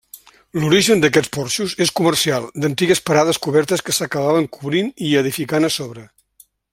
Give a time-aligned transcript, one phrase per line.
[0.61, 6.09] L'origen d'aquests porxos és comercial, d'antigues parades cobertes que s'acabaven cobrint i edificant a sobre.